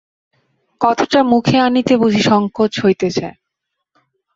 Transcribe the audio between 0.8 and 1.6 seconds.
কথাটা মুখে